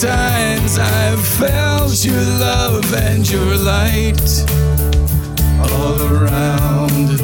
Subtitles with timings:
[0.00, 4.44] times I've felt your love and your light
[5.72, 7.18] all around.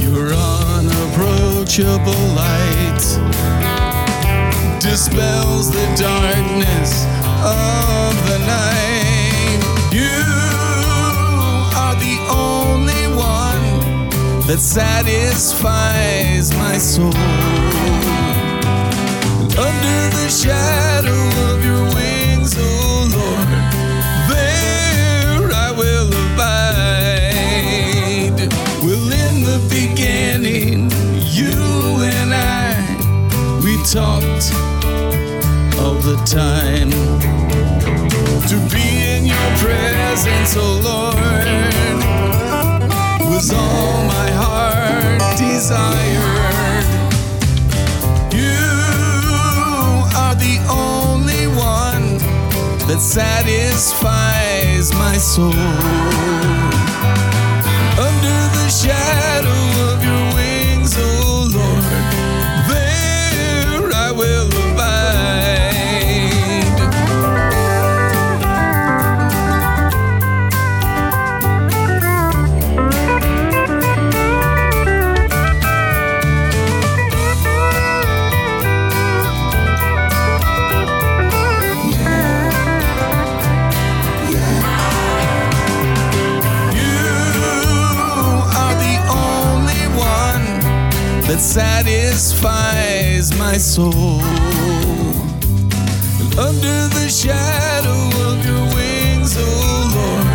[0.00, 3.02] Your unapproachable light
[4.80, 7.04] dispels the darkness
[7.44, 9.60] of the night.
[9.92, 10.24] You
[11.76, 14.08] are the only one
[14.46, 18.09] that satisfies my soul.
[33.92, 34.54] Talked
[35.80, 36.90] all the time.
[38.46, 41.46] To be in your presence, oh Lord,
[43.32, 46.86] was all my heart desired.
[48.32, 48.62] You
[50.14, 52.18] are the only one
[52.86, 56.79] that satisfies my soul.
[91.30, 94.20] That satisfies my soul.
[96.18, 100.26] And under the shadow of your wings, oh Lord,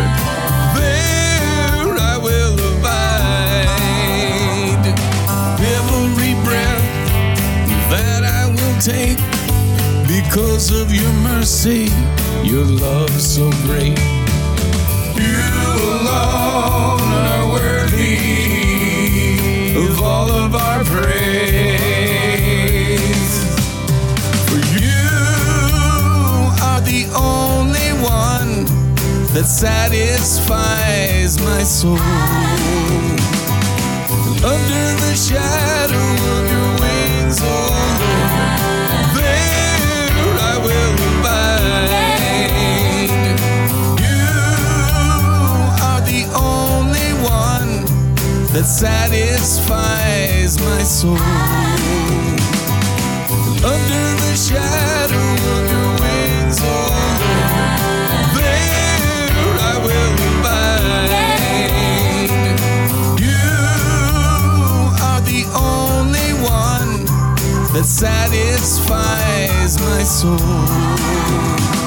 [0.80, 3.26] there I will abide.
[5.60, 6.88] Every breath
[7.90, 9.20] that I will take
[10.08, 11.90] because of your mercy,
[12.42, 13.98] your love so great.
[15.14, 15.44] You
[15.92, 16.65] alone
[29.36, 31.98] that satisfies my soul.
[34.42, 37.68] Under the shadow of your wings, oh
[38.00, 42.00] Lord, there I will abide.
[44.00, 44.32] You
[45.84, 47.84] are the only one
[48.54, 51.75] that satisfies my soul.
[67.76, 71.85] That satisfies my soul.